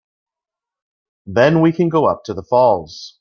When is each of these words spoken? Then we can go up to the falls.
Then 1.27 1.61
we 1.61 1.71
can 1.71 1.87
go 1.87 2.07
up 2.07 2.23
to 2.23 2.33
the 2.33 2.41
falls. 2.41 3.09